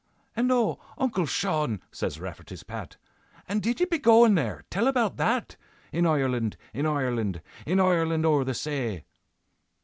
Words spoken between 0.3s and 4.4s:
'""And oh! Uncle Shaun," says Rafferty's Pat, "And did ye be goin'